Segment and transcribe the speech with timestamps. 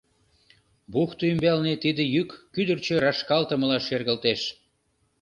[0.91, 4.41] Бухто ӱмбалне тиде йӱк кӱдырчӧ рашкалтымыла шергылтеш.